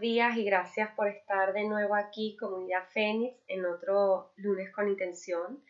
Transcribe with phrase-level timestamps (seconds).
[0.00, 5.62] días y gracias por estar de nuevo aquí, Comunidad Fénix, en otro lunes con intención.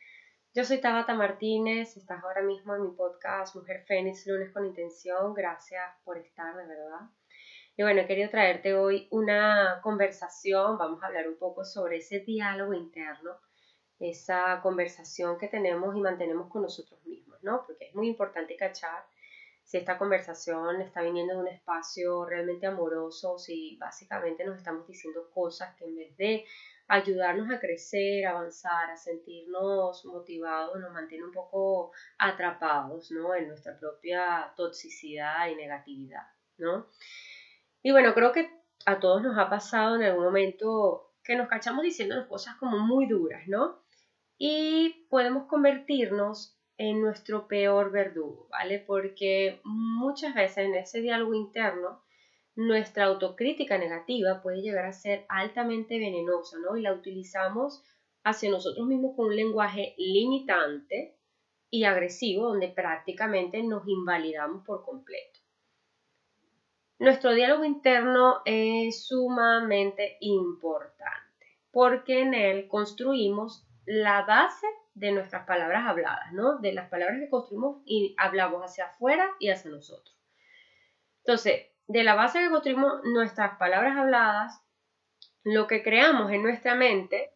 [0.55, 5.35] Yo soy Tabata Martínez, estás ahora mismo en mi podcast Mujer Fénix, lunes con intención.
[5.35, 7.11] Gracias por estar, de verdad.
[7.77, 12.21] Y bueno, he querido traerte hoy una conversación, vamos a hablar un poco sobre ese
[12.21, 13.33] diálogo interno,
[13.99, 17.65] esa conversación que tenemos y mantenemos con nosotros mismos, ¿no?
[17.67, 19.05] Porque es muy importante cachar
[19.71, 25.31] si esta conversación está viniendo de un espacio realmente amoroso, si básicamente nos estamos diciendo
[25.33, 26.45] cosas que en vez de
[26.89, 33.33] ayudarnos a crecer, avanzar, a sentirnos motivados, nos mantiene un poco atrapados, ¿no?
[33.33, 36.27] En nuestra propia toxicidad y negatividad,
[36.59, 36.89] ¿no?
[37.81, 38.51] Y bueno, creo que
[38.87, 43.07] a todos nos ha pasado en algún momento que nos cachamos diciéndonos cosas como muy
[43.07, 43.85] duras, ¿no?
[44.37, 48.79] Y podemos convertirnos en nuestro peor verdugo, ¿vale?
[48.79, 52.01] Porque muchas veces en ese diálogo interno
[52.57, 56.79] nuestra autocrítica negativa puede llegar a ser altamente venenosa, ¿no?
[56.79, 57.85] Y la utilizamos
[58.25, 61.19] hacia nosotros mismos con un lenguaje limitante
[61.69, 65.39] y agresivo donde prácticamente nos invalidamos por completo.
[66.99, 75.87] Nuestro diálogo interno es sumamente importante porque en él construimos la base de nuestras palabras
[75.87, 76.59] habladas, ¿no?
[76.59, 80.17] De las palabras que construimos y hablamos hacia afuera y hacia nosotros.
[81.25, 84.63] Entonces, de la base que construimos nuestras palabras habladas,
[85.43, 87.33] lo que creamos en nuestra mente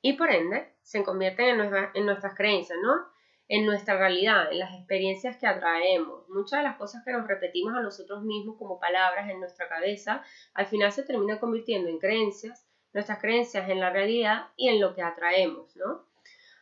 [0.00, 1.60] y por ende se convierten
[1.94, 3.10] en, nuestras creencias, ¿no?
[3.48, 6.28] En nuestra realidad, en las experiencias que atraemos.
[6.28, 10.22] Muchas de las cosas que nos repetimos a nosotros mismos como palabras en nuestra cabeza,
[10.54, 14.94] al final se terminan convirtiendo en creencias, nuestras creencias en la realidad y en lo
[14.94, 16.11] que atraemos, ¿no?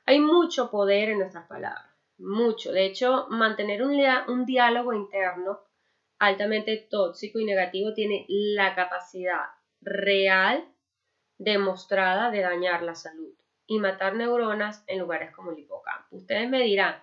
[0.07, 1.87] Hay mucho poder en nuestras palabras,
[2.19, 2.73] mucho.
[2.73, 5.61] De hecho, mantener un, diálogo interno
[6.19, 9.45] altamente tóxico y negativo tiene la capacidad
[9.81, 10.65] real
[11.39, 13.33] demostrada de dañar la salud
[13.67, 16.17] y matar neuronas en lugares como el hipocampo.
[16.17, 16.97] Ustedes me dirán,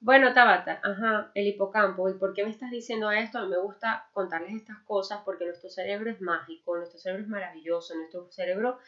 [0.00, 3.46] bueno, Tabata, ajá, el hipocampo, ¿y por qué me estás diciendo esto?
[3.46, 8.30] Me gusta contarles estas cosas porque nuestro cerebro es mágico, nuestro cerebro es maravilloso, nuestro
[8.30, 8.78] cerebro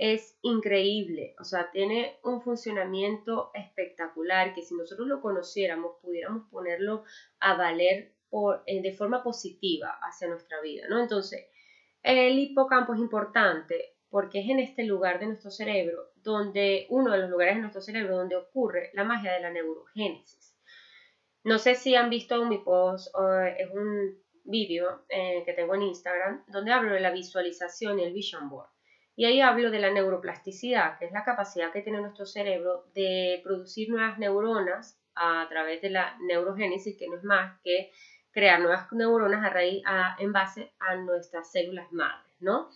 [0.00, 7.04] es increíble, o sea, tiene un funcionamiento espectacular que si nosotros lo conociéramos, pudiéramos ponerlo
[7.38, 8.14] a valer
[8.64, 10.98] eh, de forma positiva hacia nuestra vida, ¿no?
[10.98, 11.48] Entonces,
[12.02, 17.18] el hipocampo es importante porque es en este lugar de nuestro cerebro donde, uno de
[17.18, 20.56] los lugares de nuestro cerebro donde ocurre la magia de la neurogénesis.
[21.44, 23.14] No sé si han visto mi post,
[23.58, 28.14] es un vídeo eh, que tengo en Instagram donde hablo de la visualización y el
[28.14, 28.70] vision board.
[29.16, 33.40] Y ahí hablo de la neuroplasticidad, que es la capacidad que tiene nuestro cerebro de
[33.44, 37.90] producir nuevas neuronas a través de la neurogénesis, que no es más que
[38.30, 39.82] crear nuevas neuronas a raíz,
[40.18, 42.70] en base a nuestras células madres, ¿no?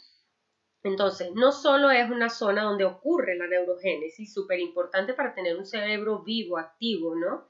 [0.82, 5.64] Entonces, no solo es una zona donde ocurre la neurogénesis, súper importante para tener un
[5.64, 7.48] cerebro vivo, activo, ¿no?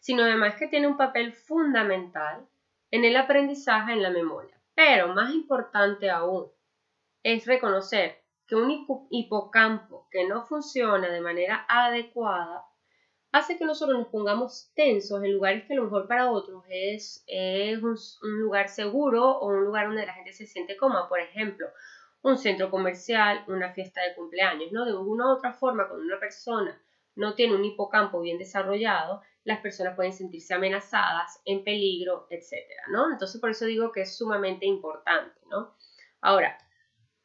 [0.00, 2.46] Sino además que tiene un papel fundamental
[2.90, 4.58] en el aprendizaje, en la memoria.
[4.74, 6.50] Pero más importante aún
[7.22, 12.64] es reconocer que un hipocampo que no funciona de manera adecuada
[13.32, 17.24] hace que nosotros nos pongamos tensos en lugares que a lo mejor para otros es,
[17.26, 17.96] es un,
[18.40, 21.08] lugar seguro o un lugar donde la gente se siente cómoda.
[21.08, 21.66] Por ejemplo,
[22.22, 24.84] un centro comercial, una fiesta de cumpleaños, ¿no?
[24.84, 26.78] De alguna u otra forma, cuando una persona
[27.14, 33.10] no tiene un hipocampo bien desarrollado, las personas pueden sentirse amenazadas, en peligro, etcétera, ¿no?
[33.10, 35.74] Entonces, por eso digo que es sumamente importante, ¿no?
[36.20, 36.56] Ahora,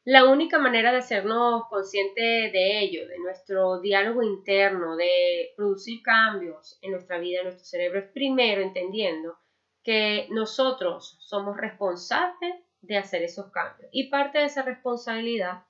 [0.07, 6.79] la única manera de hacernos conscientes de ello, de nuestro diálogo interno, de producir cambios
[6.81, 9.37] en nuestra vida, en nuestro cerebro, es primero entendiendo
[9.83, 13.89] que nosotros somos responsables de hacer esos cambios.
[13.91, 15.65] Y parte de esa responsabilidad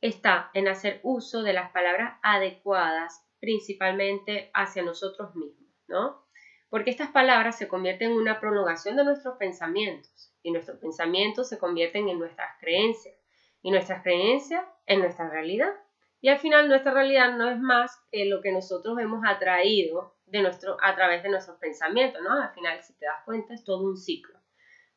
[0.00, 6.24] está en hacer uso de las palabras adecuadas, principalmente hacia nosotros mismos, ¿no?
[6.70, 11.58] Porque estas palabras se convierten en una prolongación de nuestros pensamientos y nuestros pensamientos se
[11.58, 13.14] convierten en nuestras creencias
[13.62, 15.72] y nuestras creencias en nuestra realidad.
[16.20, 20.42] Y al final nuestra realidad no es más que lo que nosotros hemos atraído de
[20.42, 22.32] nuestro, a través de nuestros pensamientos, ¿no?
[22.32, 24.38] Al final, si te das cuenta, es todo un ciclo.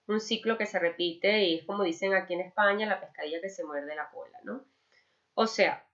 [0.08, 3.50] Un ciclo que se repite y es como dicen aquí en España, la pescadilla que
[3.50, 4.66] se muerde la cola, ¿no?
[5.36, 5.86] O sea,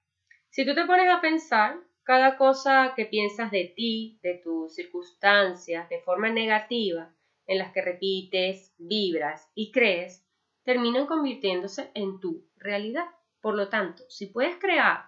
[0.50, 5.90] si tú te pones a pensar, cada cosa que piensas de ti, de tus circunstancias,
[5.90, 7.14] de forma negativa,
[7.46, 10.27] en las que repites, vibras y crees,
[10.68, 13.06] terminan convirtiéndose en tu realidad.
[13.40, 15.06] Por lo tanto, si puedes crear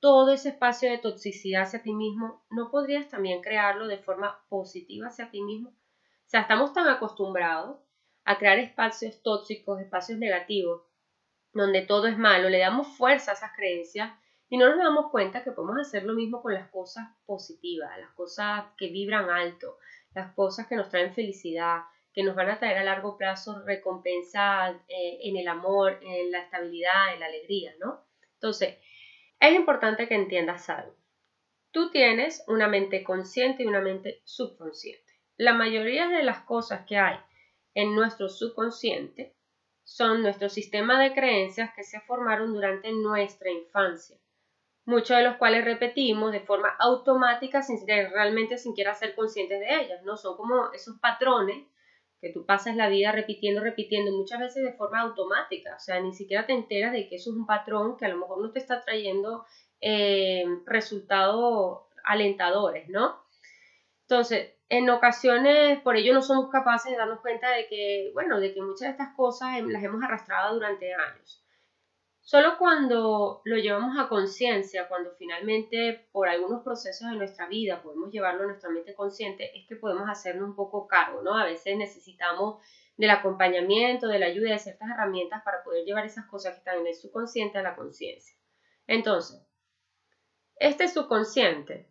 [0.00, 5.06] todo ese espacio de toxicidad hacia ti mismo, ¿no podrías también crearlo de forma positiva
[5.06, 5.68] hacia ti mismo?
[5.68, 7.78] O sea, estamos tan acostumbrados
[8.24, 10.82] a crear espacios tóxicos, espacios negativos,
[11.52, 14.10] donde todo es malo, le damos fuerza a esas creencias
[14.48, 18.10] y no nos damos cuenta que podemos hacer lo mismo con las cosas positivas, las
[18.14, 19.78] cosas que vibran alto,
[20.14, 21.82] las cosas que nos traen felicidad,
[22.16, 26.40] que nos van a traer a largo plazo recompensa eh, en el amor, en la
[26.40, 28.06] estabilidad, en la alegría, ¿no?
[28.32, 28.78] Entonces,
[29.38, 30.96] es importante que entiendas algo.
[31.72, 35.04] Tú tienes una mente consciente y una mente subconsciente.
[35.36, 37.18] La mayoría de las cosas que hay
[37.74, 39.36] en nuestro subconsciente
[39.84, 44.16] son nuestro sistema de creencias que se formaron durante nuestra infancia,
[44.86, 49.82] muchos de los cuales repetimos de forma automática sin realmente sin querer ser conscientes de
[49.82, 50.16] ellas, ¿no?
[50.16, 51.66] Son como esos patrones
[52.26, 56.12] que tú pasas la vida repitiendo, repitiendo, muchas veces de forma automática, o sea, ni
[56.12, 58.58] siquiera te enteras de que eso es un patrón que a lo mejor no te
[58.58, 59.44] está trayendo
[59.80, 63.22] eh, resultados alentadores, ¿no?
[64.02, 68.52] Entonces, en ocasiones, por ello no somos capaces de darnos cuenta de que, bueno, de
[68.52, 71.45] que muchas de estas cosas las hemos arrastrado durante años.
[72.26, 78.10] Solo cuando lo llevamos a conciencia, cuando finalmente por algunos procesos de nuestra vida podemos
[78.10, 81.38] llevarlo a nuestra mente consciente, es que podemos hacernos un poco cargo, ¿no?
[81.38, 82.60] A veces necesitamos
[82.96, 86.80] del acompañamiento, de la ayuda de ciertas herramientas para poder llevar esas cosas que están
[86.80, 88.36] en el subconsciente a la conciencia.
[88.88, 89.40] Entonces,
[90.56, 91.88] este subconsciente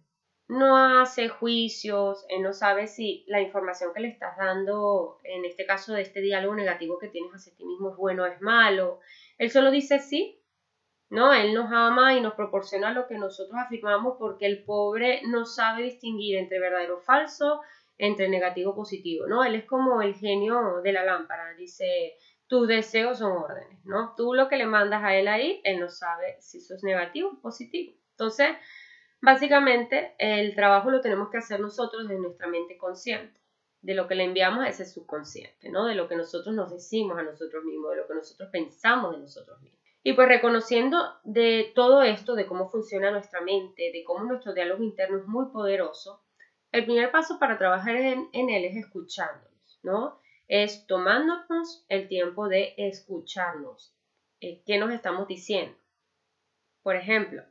[0.50, 5.66] no hace juicios, él no sabe si la información que le estás dando, en este
[5.66, 9.00] caso de este diálogo negativo que tienes hacia ti mismo es bueno o es malo.
[9.38, 10.42] Él solo dice sí,
[11.10, 11.34] ¿no?
[11.34, 15.84] Él nos ama y nos proporciona lo que nosotros afirmamos porque el pobre no sabe
[15.84, 17.62] distinguir entre verdadero o falso,
[17.98, 19.44] entre negativo o positivo, ¿no?
[19.44, 22.16] Él es como el genio de la lámpara, dice,
[22.48, 24.14] tus deseos son órdenes, ¿no?
[24.16, 27.30] Tú lo que le mandas a él ahí, él no sabe si eso es negativo
[27.30, 27.94] o positivo.
[28.12, 28.50] Entonces,
[29.26, 33.40] Básicamente, el trabajo lo tenemos que hacer nosotros de nuestra mente consciente,
[33.86, 35.86] de lo que le enviamos a ese subconsciente, ¿no?
[35.86, 39.22] De lo que nosotros nos decimos a nosotros mismos, de lo que nosotros pensamos de
[39.22, 39.80] nosotros mismos.
[40.02, 44.84] Y pues reconociendo de todo esto, de cómo funciona nuestra mente, de cómo nuestro diálogo
[44.84, 46.24] interno es muy poderoso,
[46.72, 50.20] el primer paso para trabajar en, él es escuchándonos, ¿no?
[50.48, 53.96] Es tomándonos el tiempo de escucharnos.
[54.42, 55.78] Eh, ¿Qué nos estamos diciendo?
[56.81, 57.44] Por ejemplo,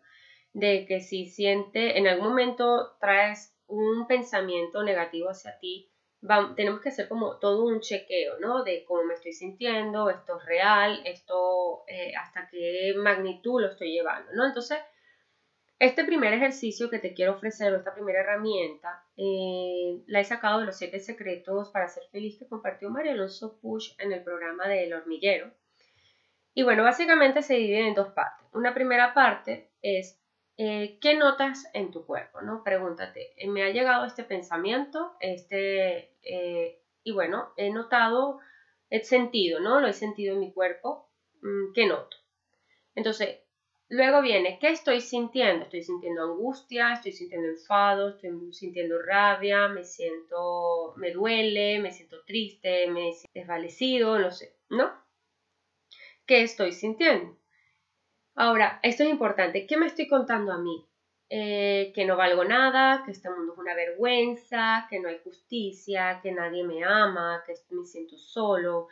[0.52, 5.93] de que si siente, en algún momento traes un pensamiento negativo hacia ti,
[6.56, 8.64] tenemos que hacer como todo un chequeo, ¿no?
[8.64, 13.92] De cómo me estoy sintiendo, esto es real, esto eh, hasta qué magnitud lo estoy
[13.92, 14.46] llevando, ¿no?
[14.46, 14.78] Entonces,
[15.78, 20.66] este primer ejercicio que te quiero ofrecer, esta primera herramienta, eh, la he sacado de
[20.66, 24.84] los siete secretos para ser feliz que compartió María Alonso Push en el programa de
[24.84, 25.52] El Hormiguero.
[26.54, 28.46] Y bueno, básicamente se divide en dos partes.
[28.52, 30.18] Una primera parte es
[30.56, 32.40] eh, ¿qué notas en tu cuerpo?
[32.40, 32.62] ¿no?
[32.62, 35.16] Pregúntate, ¿me ha llegado este pensamiento?
[35.18, 38.40] Este, eh, y bueno, he notado,
[38.90, 39.80] he sentido, ¿no?
[39.80, 41.10] Lo he sentido en mi cuerpo.
[41.42, 42.16] Mm, ¿Qué noto?
[42.94, 43.40] Entonces,
[43.88, 45.64] luego viene, ¿qué estoy sintiendo?
[45.64, 52.24] Estoy sintiendo angustia, estoy sintiendo enfado, estoy sintiendo rabia, me siento, me duele, me siento
[52.24, 54.92] triste, me siento desvalecido, no sé, ¿no?
[56.26, 57.36] ¿Qué estoy sintiendo?
[58.34, 59.66] Ahora, esto es importante.
[59.66, 60.86] ¿Qué me estoy contando a mí?
[61.36, 66.20] Eh, que no valgo nada, que este mundo es una vergüenza, que no hay justicia,
[66.22, 68.86] que nadie me ama, que me siento solo.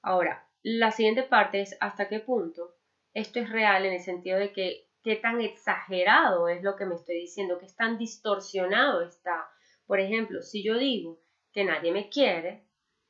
[0.00, 2.76] Ahora, la siguiente parte es hasta qué punto
[3.14, 6.94] esto es real en el sentido de que qué tan exagerado es lo que me
[6.94, 9.48] estoy diciendo, qué tan distorsionado está.
[9.84, 11.18] Por ejemplo, si yo digo
[11.52, 12.62] que nadie me quiere,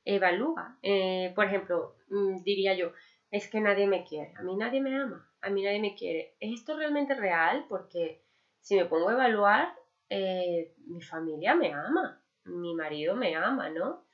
[0.07, 0.79] evalúa.
[0.83, 2.93] Eh, por ejemplo, mm, diría yo,
[3.31, 6.35] es que nadie me quiere, a mí nadie me ama a mí nadie me quiere.
[6.41, 7.67] ¿Es esto realmente real?
[7.69, 8.23] Porque
[8.61, 9.75] si me pongo a evaluar,
[10.09, 14.05] eh, mi familia me ama, mi marido me ama, ¿no?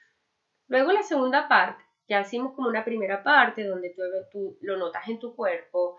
[0.68, 5.08] Luego la segunda parte, ya hicimos como una primera parte donde tú, tú lo notas
[5.08, 5.98] en tu cuerpo,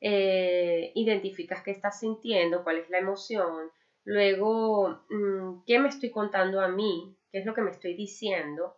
[0.00, 3.70] eh, identificas qué estás sintiendo, cuál es la emoción,
[4.04, 8.76] luego mm, qué me estoy contando a mí, qué es lo que me estoy diciendo,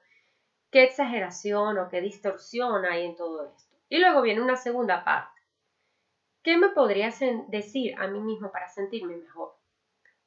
[0.70, 3.76] qué exageración o qué distorsión hay en todo esto.
[3.88, 5.37] Y luego viene una segunda parte
[6.42, 7.18] ¿Qué me podrías
[7.48, 9.54] decir a mí mismo para sentirme mejor?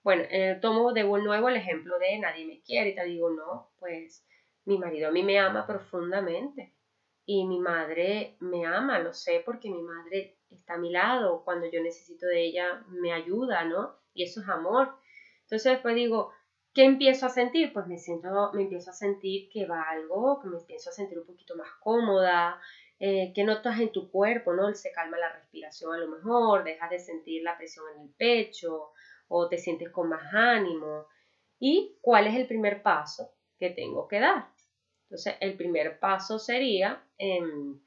[0.03, 3.72] Bueno, eh, tomo de nuevo el ejemplo de nadie me quiere y te digo, no,
[3.80, 4.25] pues
[4.65, 6.74] mi marido a mí me ama profundamente
[7.25, 11.70] y mi madre me ama, lo sé porque mi madre está a mi lado, cuando
[11.72, 13.96] yo necesito de ella me ayuda, ¿no?
[14.13, 14.96] Y eso es amor.
[15.44, 16.32] Entonces después digo,
[16.74, 17.72] ¿qué empiezo a sentir?
[17.72, 21.20] Pues me siento, me empiezo a sentir que va algo, que me empiezo a sentir
[21.20, 22.60] un poquito más cómoda,
[23.03, 24.72] eh, qué notas en tu cuerpo, ¿no?
[24.75, 28.91] Se calma la respiración a lo mejor, dejas de sentir la presión en el pecho
[29.27, 31.08] o te sientes con más ánimo.
[31.60, 34.50] ¿Y cuál es el primer paso que tengo que dar?
[35.05, 37.81] Entonces, el primer paso sería em,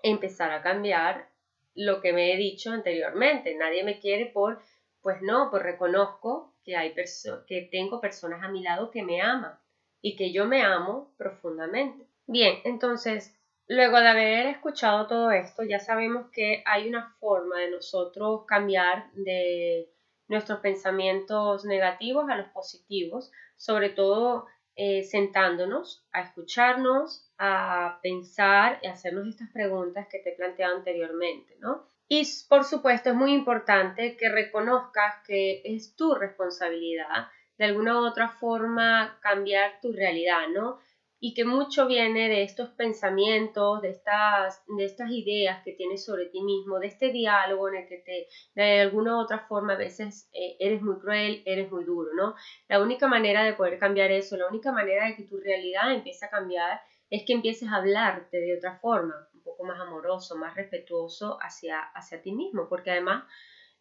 [0.00, 1.28] empezar a cambiar
[1.74, 3.52] lo que me he dicho anteriormente.
[3.56, 4.62] Nadie me quiere por,
[5.02, 9.58] pues no, pues reconozco que, hay que tengo personas a mi lado que me aman
[10.00, 12.06] y que yo me amo profundamente.
[12.28, 13.35] Bien, entonces,
[13.68, 19.10] luego de haber escuchado todo esto, ya sabemos que hay una forma de nosotros cambiar
[19.12, 19.90] de
[20.28, 28.88] nuestros pensamientos negativos a los positivos, sobre todo eh, sentándonos a escucharnos, a pensar y
[28.88, 31.88] hacernos estas preguntas que te he planteado anteriormente, ¿no?
[32.08, 38.04] Y por supuesto es muy importante que reconozcas que es tu responsabilidad de alguna u
[38.04, 40.78] otra forma cambiar tu realidad, ¿no?
[41.18, 46.26] Y que mucho viene de estos pensamientos, de estas, de estas ideas que tienes sobre
[46.26, 49.78] ti mismo, de este diálogo en el que te, de alguna u otra forma a
[49.78, 52.34] veces eh, eres muy cruel, eres muy duro, ¿no?
[52.68, 56.26] La única manera de poder cambiar eso, la única manera de que tu realidad empiece
[56.26, 60.54] a cambiar es que empieces a hablarte de otra forma, un poco más amoroso, más
[60.54, 63.24] respetuoso hacia, hacia ti mismo, porque además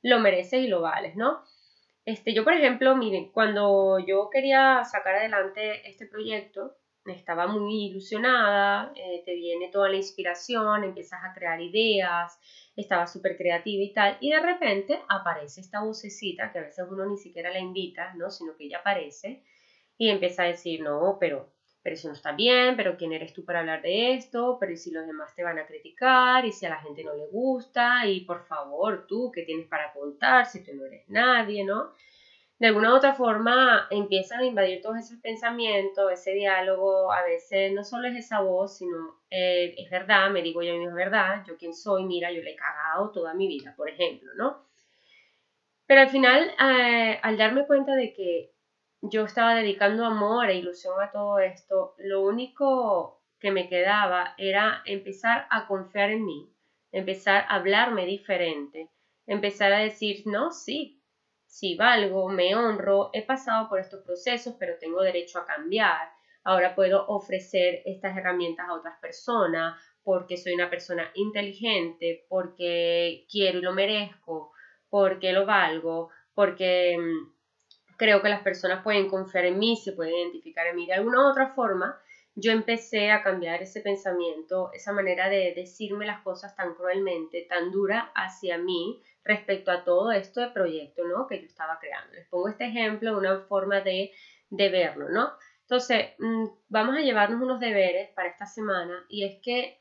[0.02, 1.44] lo mereces y lo vales, ¿no?
[2.06, 8.92] Este, yo, por ejemplo, miren, cuando yo quería sacar adelante este proyecto, estaba muy ilusionada,
[8.96, 12.40] eh, te viene toda la inspiración, empiezas a crear ideas,
[12.76, 17.06] estaba súper creativa y tal, y de repente aparece esta vocecita que a veces uno
[17.06, 18.30] ni siquiera la invita, ¿no?
[18.32, 19.44] Sino que ella aparece
[19.98, 23.46] y empieza a decir, no, pero, pero eso no está bien, pero ¿quién eres tú
[23.46, 24.58] para hablar de esto?
[24.60, 26.46] Pero ¿y si los demás te van a criticar?
[26.46, 28.06] ¿Y si a la gente no le gusta?
[28.08, 31.92] Y por favor, tú, ¿qué tienes para contar si tú no eres nadie, ¿no?
[32.58, 37.74] De alguna u otra forma empiezan a invadir todos esos pensamientos, ese diálogo, a veces
[37.74, 41.44] no solo es esa voz, sino eh, es verdad, me digo yo mismo es verdad,
[41.46, 44.66] yo quién soy, mira, yo le he cagado toda mi vida, por ejemplo, ¿no?
[45.86, 48.52] Pero al final, eh, al darme cuenta de que
[49.02, 54.82] yo estaba dedicando amor e ilusión a todo esto, lo único que me quedaba era
[54.86, 56.50] empezar a confiar en mí,
[56.92, 58.90] empezar a hablarme diferente,
[59.28, 60.95] empezar a decir, no, sí,
[61.56, 66.10] si valgo, me honro, he pasado por estos procesos, pero tengo derecho a cambiar.
[66.44, 73.60] Ahora puedo ofrecer estas herramientas a otras personas porque soy una persona inteligente, porque quiero
[73.60, 74.52] y lo merezco,
[74.90, 80.14] porque lo valgo, porque mm, creo que las personas pueden confiar en mí, se pueden
[80.14, 81.98] identificar en mí de alguna u otra forma.
[82.36, 87.72] Yo empecé a cambiar ese pensamiento, esa manera de decirme las cosas tan cruelmente, tan
[87.72, 91.28] dura hacia mí, respecto a todo esto de proyecto, ¿no?
[91.28, 92.14] Que yo estaba creando.
[92.14, 94.12] Les pongo este ejemplo, una forma de,
[94.50, 95.32] de verlo, ¿no?
[95.62, 99.80] Entonces, mm, vamos a llevarnos unos deberes para esta semana y es que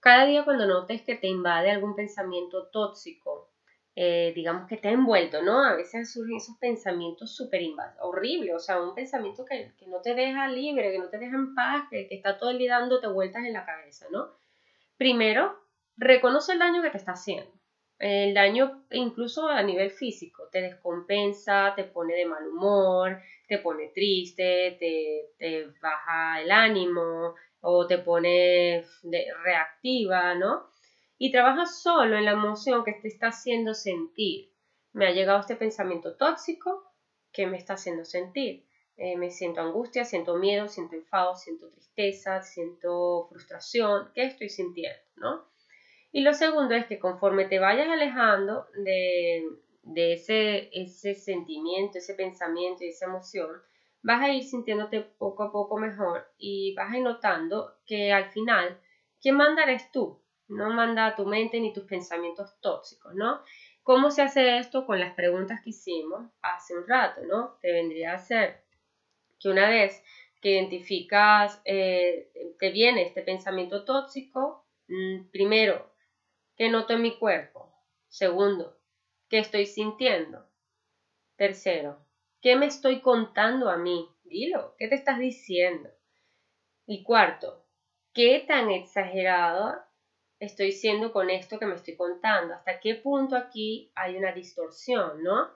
[0.00, 3.49] cada día cuando notes que te invade algún pensamiento tóxico,
[3.96, 5.64] eh, digamos que te ha envuelto, ¿no?
[5.64, 7.62] A veces surgen esos pensamientos súper
[8.00, 11.36] horribles, o sea, un pensamiento que, que, no te deja libre, que no te deja
[11.36, 14.30] en paz, que, que está todo el día dándote vueltas en la cabeza, ¿no?
[14.96, 15.58] Primero,
[15.96, 17.50] reconoce el daño que te está haciendo.
[18.00, 23.88] El daño incluso a nivel físico, te descompensa, te pone de mal humor, te pone
[23.88, 28.82] triste, te, baja el ánimo o te pone
[29.44, 30.70] reactiva, ¿no?
[31.22, 34.54] Y trabajas solo en la emoción que te está haciendo sentir.
[34.94, 36.94] Me ha llegado este pensamiento tóxico
[37.30, 38.64] que me está haciendo sentir.
[38.96, 44.10] Eh, me siento angustia, siento miedo, siento enfado, siento tristeza, siento frustración.
[44.14, 44.98] ¿Qué estoy sintiendo?
[45.16, 45.44] ¿no?
[46.10, 52.82] Y lo segundo es que conforme te vayas alejando de, ese, ese sentimiento, ese pensamiento
[52.82, 53.50] y esa emoción,
[54.00, 58.30] vas a ir sintiéndote poco a poco mejor y vas a ir notando que al
[58.30, 58.80] final,
[59.20, 60.18] quien manda eres tú,
[60.50, 63.40] no manda tu mente ni tus pensamientos tóxicos, ¿no?
[63.82, 67.56] ¿Cómo se hace esto con las preguntas que hicimos hace un rato, ¿no?
[67.62, 68.62] Te vendría a ser
[69.38, 70.02] que una vez
[70.42, 75.90] que identificas, eh, te viene este pensamiento tóxico, mm, primero
[76.60, 77.72] ¿Qué noto en mi cuerpo?
[78.08, 78.76] Segundo,
[79.30, 80.46] ¿qué estoy sintiendo?
[81.36, 82.04] Tercero,
[82.42, 84.06] ¿qué me estoy contando a mí?
[84.24, 85.88] Dilo, ¿qué te estás diciendo?
[86.84, 87.64] Y cuarto,
[88.12, 89.74] ¿qué tan exagerado
[90.40, 92.54] estoy siendo con esto que me estoy contando?
[92.54, 95.48] ¿Hasta qué punto aquí hay una distorsión, no?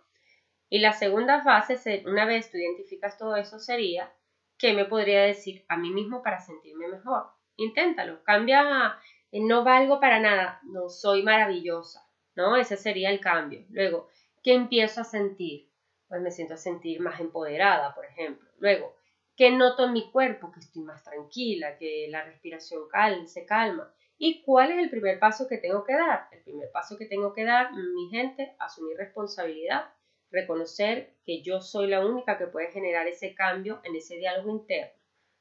[0.69, 4.13] Y la segunda fase, una vez tú identificas todo eso, sería,
[4.59, 7.25] ¿qué me podría decir a mí mismo para sentirme mejor?
[7.57, 8.99] Inténtalo, cambia
[9.41, 12.57] no valgo para nada, no soy maravillosa, ¿no?
[12.57, 13.65] Ese sería el cambio.
[13.71, 14.09] Luego,
[14.43, 15.69] ¿qué empiezo a sentir?
[16.09, 18.49] Pues me siento a sentir más empoderada, por ejemplo.
[18.59, 18.95] Luego,
[19.37, 20.53] ¿qué noto en mi cuerpo?
[20.53, 22.89] Que estoy más tranquila, que la respiración
[23.27, 23.93] se calma.
[24.17, 26.29] ¿Y cuál es el primer paso que tengo que dar?
[26.33, 29.93] El primer paso que tengo que dar, mi gente, asumir responsabilidad,
[30.31, 34.93] reconocer que yo soy la única que puede generar ese cambio en ese diálogo interno,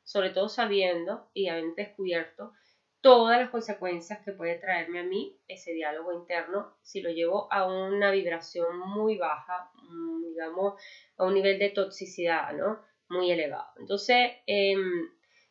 [0.04, 2.54] sobre todo sabiendo y habiendo descubierto
[3.04, 7.68] todas las consecuencias que puede traerme a mí ese diálogo interno si lo llevo a
[7.68, 10.82] una vibración muy baja, mm, digamos,
[11.18, 12.82] a un nivel de toxicidad, ¿no?
[13.10, 13.68] Muy elevado.
[13.78, 15.10] Entonces, em,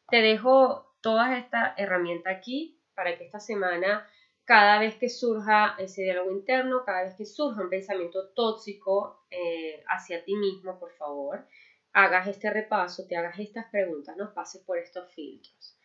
[0.09, 4.09] te dejo todas estas herramientas aquí para que esta semana,
[4.45, 9.83] cada vez que surja ese diálogo interno, cada vez que surja un pensamiento tóxico eh,
[9.89, 11.47] hacia ti mismo, por favor,
[11.93, 15.79] hagas este repaso, te hagas estas preguntas, no pases por estos filtros.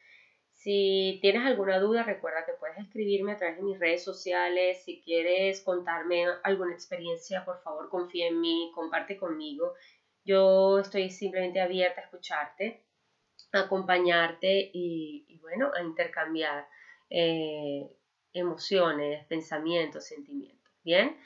[0.58, 4.84] Si tienes alguna duda, recuerda que puedes escribirme a través de mis redes sociales.
[4.84, 9.76] Si quieres contarme alguna experiencia, por favor, confía en mí, comparte conmigo.
[10.26, 12.84] Yo estoy simplemente abierta a escucharte,
[13.54, 16.68] a acompañarte y, bueno, a intercambiar
[17.10, 17.90] eh,
[18.34, 20.72] emociones, pensamientos, sentimientos.
[20.84, 21.18] Bien.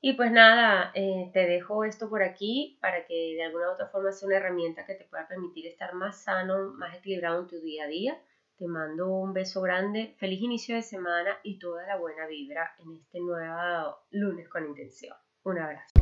[0.00, 3.86] Y pues nada, eh, te dejo esto por aquí para que de alguna u otra
[3.86, 7.60] forma sea una herramienta que te pueda permitir estar más sano, más equilibrado en tu
[7.60, 8.20] día a día.
[8.58, 12.96] Te mando un beso grande, feliz inicio de semana y toda la buena vibra en
[12.96, 15.16] este nuevo lunes con intención.
[15.44, 15.92] Un abrazo.